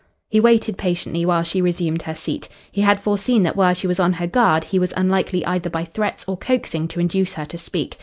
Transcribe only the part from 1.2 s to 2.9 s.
while she resumed her seat. He